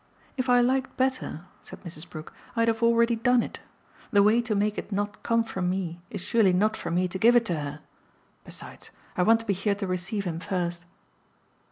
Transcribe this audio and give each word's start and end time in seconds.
"If 0.35 0.49
I 0.49 0.61
liked 0.61 0.97
better," 0.97 1.45
said 1.61 1.83
Mrs. 1.83 2.09
Brook, 2.09 2.33
"I'd 2.55 2.67
have 2.69 2.81
already 2.81 3.15
done 3.15 3.43
it. 3.43 3.59
The 4.09 4.23
way 4.23 4.41
to 4.41 4.55
make 4.55 4.79
it 4.79 4.91
not 4.91 5.21
come 5.21 5.43
from 5.43 5.69
me 5.69 6.01
is 6.09 6.21
surely 6.21 6.53
not 6.53 6.75
for 6.75 6.89
me 6.89 7.07
to 7.07 7.19
give 7.19 7.35
it 7.35 7.45
to 7.45 7.59
her. 7.59 7.81
Besides, 8.43 8.89
I 9.15 9.21
want 9.21 9.41
to 9.41 9.45
be 9.45 9.53
here 9.53 9.75
to 9.75 9.85
receive 9.85 10.25
him 10.25 10.39
first." 10.39 10.85